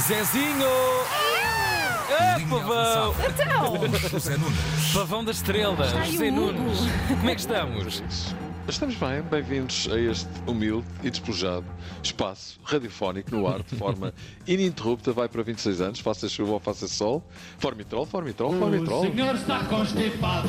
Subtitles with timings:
[0.00, 0.66] Zezinho!
[2.10, 3.14] Ah, pavão!
[3.28, 4.92] Então, José Nunes.
[4.92, 6.52] Pavão das estrelas, aí José o Hugo.
[6.52, 6.78] Nunes.
[7.08, 8.02] Como é que estamos?
[8.68, 11.66] Estamos bem, bem-vindos a este humilde e despojado
[12.02, 14.12] espaço radiofónico no ar de forma
[14.46, 15.12] ininterrupta.
[15.12, 17.22] Vai para 26 anos, faça chuva ou faça sol.
[17.58, 19.02] Formitrol, Formitrol, Formitrol.
[19.12, 20.48] senhor está constipado.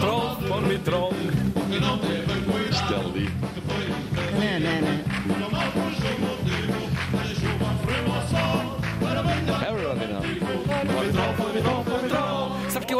[0.00, 1.12] Troll, Formitrol.
[2.70, 3.24] Isto é ali.
[3.24, 4.03] Everybody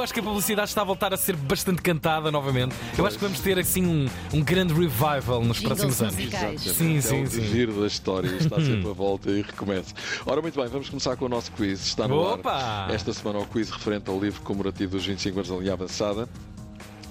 [0.05, 2.75] acho que a publicidade está a voltar a ser bastante cantada novamente.
[2.97, 6.15] Eu acho que vamos ter assim um, um grande revival nos Jingles próximos anos.
[6.15, 6.61] musicais.
[6.61, 7.43] Sim, é sim, o sim.
[7.47, 9.95] giro da história, está sempre a volta e recomeça.
[10.27, 11.87] Ora, muito bem, vamos começar com o nosso quiz.
[11.87, 12.53] Está no Opa!
[12.53, 16.29] ar esta semana o quiz referente ao livro comemorativo dos 25 anos da linha avançada.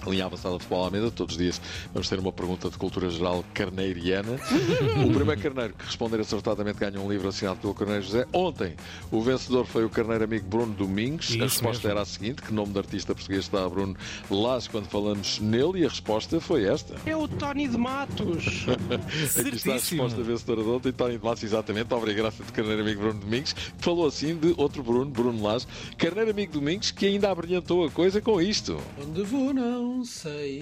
[0.05, 1.61] A linha avançada de futebol à mesa, todos os dias
[1.93, 4.33] vamos ter uma pergunta de cultura geral carneiriana.
[5.05, 8.25] o primeiro carneiro que responder acertadamente ganha um livro assinado pelo Carneiro José.
[8.33, 8.75] Ontem,
[9.11, 11.29] o vencedor foi o carneiro amigo Bruno Domingos.
[11.31, 11.91] a Isso resposta mesmo.
[11.91, 13.95] era a seguinte: que nome de artista português está a Bruno
[14.29, 15.81] Lage quando falamos nele?
[15.81, 16.95] E a resposta foi esta.
[17.05, 18.65] É o Tony de Matos.
[19.39, 23.01] Aqui está a resposta vencedora de ontem, Tony de Matos, exatamente, obrigado de Carneiro Amigo
[23.01, 25.65] Bruno Domingos, que falou assim de outro Bruno, Bruno Lage,
[25.97, 28.77] Carneiro Amigo Domingos, que ainda abrilhantou a coisa com isto.
[29.01, 30.61] Onde vou não sei.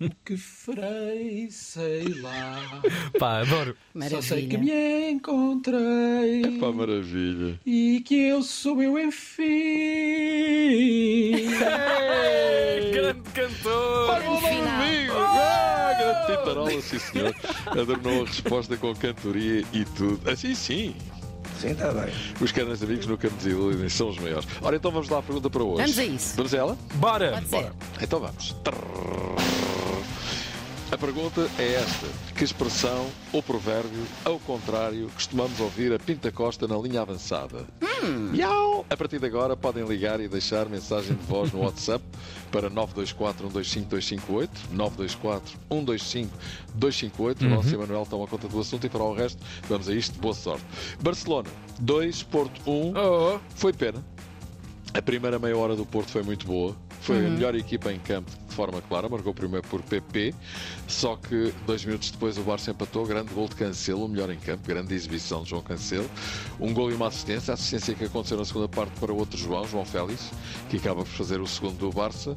[0.00, 2.82] O que farei, sei lá.
[3.18, 3.76] Pá, adoro.
[4.10, 4.74] Só sei que Maravilha.
[4.74, 6.58] me encontrei.
[6.60, 7.60] Pá, maravilha.
[7.64, 9.44] E que eu sou eu enfim.
[12.92, 14.20] Grande cantor!
[14.40, 14.80] final.
[14.82, 17.34] Amigo, ah, grande titarola, sim senhor.
[17.66, 20.28] Adornou a resposta com cantoria e tudo.
[20.30, 20.94] Assim sim.
[21.64, 22.12] Sim, está bem.
[22.42, 24.46] Os carneiros amigos nunca nos iludem, são os maiores.
[24.60, 25.80] Ora, então vamos lá à pergunta para hoje.
[25.80, 26.36] Vamos a isso.
[26.36, 26.78] Vamos a ela?
[26.96, 27.42] Bora!
[27.48, 27.72] Ser.
[28.02, 28.54] Então vamos.
[30.92, 36.68] A pergunta é esta: que expressão ou provérbio, ao contrário, costumamos ouvir a Pinta Costa
[36.68, 37.64] na linha avançada?
[38.02, 38.84] Miau!
[38.90, 42.04] A partir de agora podem ligar e deixar mensagem de voz no WhatsApp
[42.52, 46.38] para 924 125 258, 924 125
[46.74, 47.44] 258.
[47.44, 50.18] O nosso Emanuel toma conta do assunto e para o resto, vamos a isto.
[50.18, 50.64] Boa sorte.
[51.00, 51.48] Barcelona
[51.80, 52.92] 2, Porto 1.
[52.96, 54.04] Oh, Foi pena.
[54.92, 56.76] A primeira meia hora do Porto foi muito boa.
[57.00, 60.32] Foi a melhor equipa em campo de forma clara, marcou primeiro por PP.
[60.86, 63.04] Só que dois minutos depois o Barça empatou.
[63.04, 66.08] Grande gol de Cancelo, o melhor em campo, grande exibição de João Cancelo.
[66.60, 67.50] Um gol e uma assistência.
[67.52, 70.30] A assistência que aconteceu na segunda parte para o outro João, João Félix,
[70.70, 72.32] que acaba por fazer o segundo do Barça.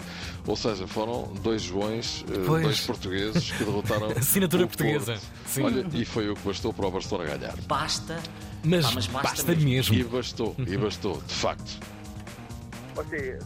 [0.48, 2.64] Ou seja, foram dois Joões, eh, Pois.
[2.64, 4.08] dois portugueses que derrotaram.
[4.18, 5.14] Assinatura o portuguesa.
[5.14, 5.28] Porto.
[5.46, 5.62] Sim.
[5.64, 7.56] Olha, e foi o que bastou para o Barcelona ganhar.
[7.68, 8.20] Basta.
[8.64, 9.70] mas, Pá, mas basta basta mesmo.
[9.70, 9.96] mesmo.
[9.96, 11.80] E bastou, e bastou, de facto.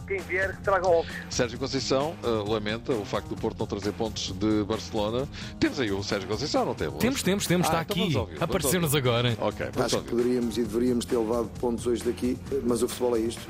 [0.06, 1.10] Quem vier, que traga ovos.
[1.30, 5.28] Sérgio Conceição eh, lamenta o facto do Porto não trazer pontos de Barcelona.
[5.60, 6.98] Temos aí o Sérgio Conceição, não temos?
[6.98, 8.36] Temos, temos, temos, está Ah, então aqui.
[8.42, 9.36] Apareceu-nos agora.
[9.40, 10.10] Ok, Acho que ouvir.
[10.10, 13.40] poderíamos e deveríamos ter levado pontos hoje daqui, mas o futebol é isto,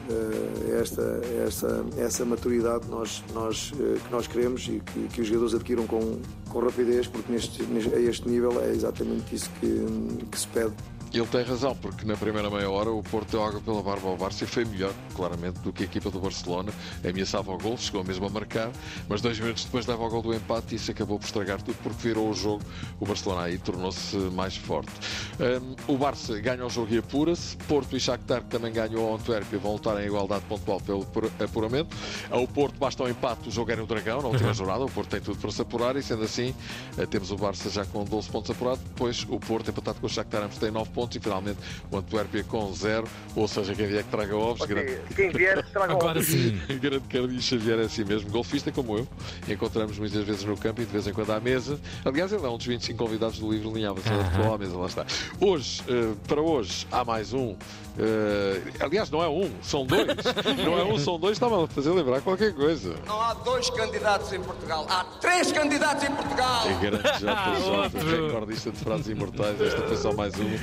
[0.68, 1.02] é esta,
[1.46, 5.54] esta, essa maturidade que nós, nós, eh, que nós queremos e que, que os jogadores
[5.54, 6.18] adquiram com,
[6.48, 10.72] com rapidez, porque neste, neste- a este nível é exatamente isso que, que se pede.
[11.14, 14.16] Ele tem razão, porque na primeira meia hora o Porto deu água pela barba ao
[14.16, 16.72] Barça e foi melhor, claramente, do que a equipa do Barcelona.
[17.06, 18.70] Ameaçava o gol, chegou mesmo a marcar,
[19.10, 21.76] mas dois minutos depois leva ao gol do empate e isso acabou por estragar tudo
[21.82, 22.62] porque virou o jogo.
[22.98, 24.90] O Barcelona aí tornou-se mais forte.
[25.38, 27.58] Hum, o Barça ganha o jogo e apura-se.
[27.68, 31.30] Porto e Shakhtar, que também ganhou ao Antuérpia, vão lutar em igualdade pontual pelo apura-
[31.44, 31.94] apuramento.
[32.30, 34.82] Ao Porto basta o empate, o jogo era o Dragão, na última jornada.
[34.82, 36.54] O Porto tem tudo para se apurar e, sendo assim,
[36.96, 38.82] eh, temos o Barça já com 12 pontos apurados.
[38.82, 41.58] Depois o Porto empatado com o Shakhtar, ambos têm 9 pontos e, finalmente,
[41.90, 43.06] o Antuérpia com 0.
[43.34, 44.66] Ou seja, quem vier que traga ovos.
[44.66, 46.26] grande- Você, quem vier, que traga Agora ovos.
[46.26, 46.58] sim.
[46.80, 49.08] Grande Carlinhos Xavier é assim mesmo, golfista como eu.
[49.48, 51.78] Encontramos muitas vezes no campo e de vez em quando à mesa.
[52.04, 54.76] Aliás, ele é um dos 25 convidados do livro Linha Avançada de Futebol à mesa,
[54.76, 55.06] lá está.
[55.40, 57.56] Hoje, eh, para hoje, há mais um.
[57.98, 60.06] Eh, aliás, não é um, são dois.
[60.64, 62.94] não é um, são dois, estava a fazer lembrar qualquer coisa.
[63.06, 66.66] Não há dois candidatos em Portugal, há três candidatos em Portugal.
[66.68, 69.60] É grande JJ, recordista de frases imortais.
[69.60, 70.56] Esta foi só mais uma.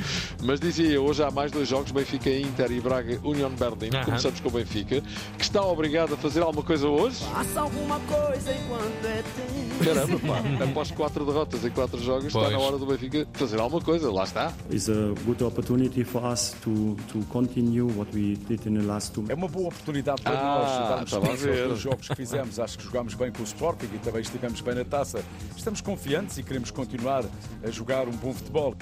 [0.44, 3.90] Mas dizia eu, hoje há mais dois jogos: Benfica Inter e Braga Union Berlin.
[3.96, 4.06] Aham.
[4.06, 5.02] Começamos com o Benfica,
[5.38, 7.24] que está obrigado a fazer alguma coisa hoje.
[7.26, 9.84] Faça alguma coisa enquanto é tempo.
[9.84, 12.52] Caramba, pá, após quatro derrotas em quatro jogos, está Pois.
[12.52, 14.12] na hora do Benfica fazer alguma coisa.
[14.12, 14.52] Lá está.
[14.70, 19.12] is a good opportunity for us to, to continue what we did in the last
[19.14, 21.68] two É uma boa oportunidade para Ah, nós sequência aos ver.
[21.68, 22.60] dois jogos que fizemos.
[22.60, 25.24] Acho que jogámos bem com o Sporting e também estivemos bem na taça.
[25.56, 27.24] Estamos confiantes e queremos continuar
[27.64, 28.76] a jogar um bom futebol.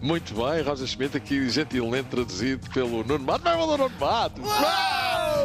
[0.00, 3.44] Muito bem, Roger Schmidt, aqui gentilmente traduzido pelo Nuno Mato.
[3.44, 4.40] Vai, Nuno Mato!
[4.40, 4.99] Uau!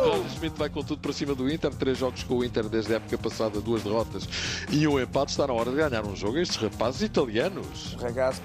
[0.05, 1.71] Roger Schmidt vai com tudo para cima do Inter.
[1.73, 4.27] Três jogos com o Inter desde a época passada, duas derrotas
[4.71, 5.31] e um empate.
[5.31, 6.37] Está na hora de ganhar um jogo.
[6.37, 7.95] Estes rapazes italianos.
[7.99, 8.41] Ragazzo.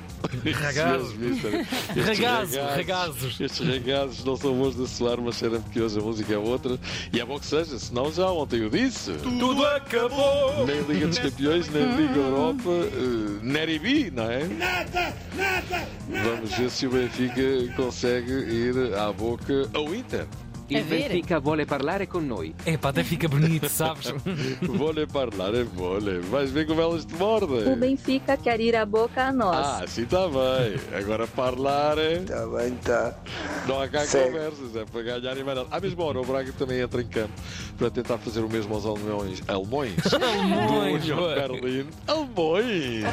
[0.53, 1.15] Ragazzo.
[1.97, 3.41] Ragazzo, ragazos- ragazos.
[3.41, 6.79] Estes ragazos não são bons de soar, mas cheira-me que hoje a música é outra.
[7.13, 9.13] E é bom que seja, senão já ontem eu disse.
[9.15, 10.67] Tudo acabou!
[10.67, 14.45] Nem Liga dos Campeões, nem Liga Europa, uh, Neri B, não é?
[14.45, 15.89] Nada, nada,
[16.25, 20.27] Vamos ver se o Benfica consegue ir à boca ao Inter.
[20.71, 22.55] Il Benfica vuole parlare con noi.
[22.65, 24.15] Epá, até fica bonito, sabes?
[24.63, 26.21] Vole parlar é vole.
[26.21, 27.67] Vais ver como elas te mordem.
[27.73, 29.67] O Benfica quer ir a boca a nós.
[29.67, 30.79] Ah, sim, está bem.
[30.97, 32.15] Agora parlar é.
[32.19, 33.15] Está bem, está.
[33.67, 34.27] Não há cá Segue.
[34.31, 35.69] conversas, é para ganhar e mais nada.
[35.73, 37.33] À mesma hora, o Braga também entra em campo
[37.77, 38.87] para tentar fazer o mesmo aos.
[38.87, 39.41] Alemões?
[39.49, 41.35] Alemões, Do boa.
[41.35, 41.87] Berlim.
[42.07, 43.05] Alemões!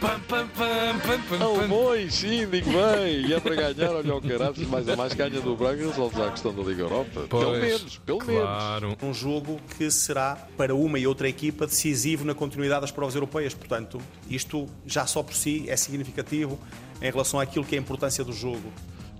[0.00, 1.44] Pam, pam, pam, pam, pam, pam.
[1.44, 3.26] Alemões, sim, digo bem.
[3.26, 6.26] E é para ganhar, olha o caraças, mais a mais ganha do Braga, resolve já
[6.28, 7.26] a questão da Liga Europa.
[7.28, 8.42] Pelo Pois, menos, pelo menos.
[8.42, 8.96] Claro.
[9.02, 13.54] Um jogo que será para uma e outra equipa decisivo na continuidade das provas europeias.
[13.54, 16.58] Portanto, isto já só por si é significativo
[17.00, 18.72] em relação àquilo que é a importância do jogo.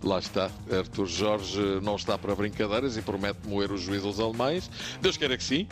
[0.02, 4.70] Lá está, Arthur Jorge não está para brincadeiras e promete moer o juízo aos alemães.
[5.00, 5.66] Deus queira que sim.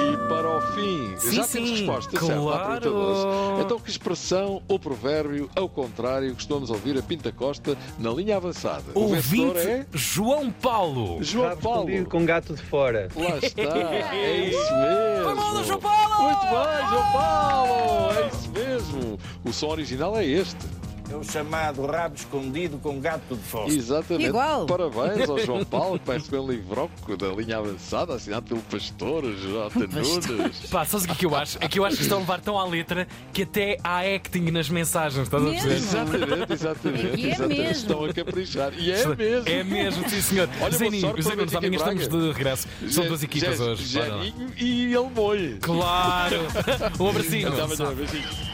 [0.00, 2.40] E para o fim, Sim, já sim, temos respostas, certo?
[2.42, 2.80] claro.
[2.80, 3.64] Perguntadores.
[3.64, 8.84] Então, que expressão ou provérbio, ao contrário, costumamos ouvir a Pinta Costa na linha avançada?
[8.94, 11.22] O vencedor Ouvinte é João Paulo.
[11.22, 12.06] João Paulo.
[12.06, 13.08] com gato de fora.
[13.16, 13.62] Lá está,
[14.14, 15.34] é isso mesmo.
[15.34, 16.22] Vamos, João Paulo!
[16.22, 19.18] Muito bem, João Paulo, é isso mesmo.
[19.44, 20.66] O som original é este.
[21.10, 23.72] É o chamado rabo escondido com gato de fora.
[23.72, 24.28] Exatamente.
[24.28, 24.66] Igual.
[24.66, 29.24] Parabéns ao João Paulo, que vai receber um livroco da linha avançada, assinado pelo pastor
[29.24, 29.86] J.
[29.86, 30.66] Nunes.
[30.70, 31.58] Pá, sabes o que é que eu acho?
[31.60, 34.50] É que eu acho que estão a levar tão à letra que até há acting
[34.50, 35.74] nas mensagens, estás a perceber?
[35.74, 37.20] Exatamente, exatamente.
[37.20, 37.60] E é exatamente.
[37.60, 37.72] mesmo.
[37.72, 38.72] Estão a caprichar.
[38.78, 39.48] E é mesmo.
[39.48, 40.48] É mesmo, sim senhor.
[40.60, 42.68] Olha, Zeninho, sorte Zeninho, Benfica amanhã estamos de regresso.
[42.90, 43.84] São duas equipas hoje.
[43.84, 45.58] Geninho e Elmoi.
[45.60, 46.36] Claro!
[46.98, 47.48] Um abracinho.
[47.48, 48.47] Até amanhã, beijinho.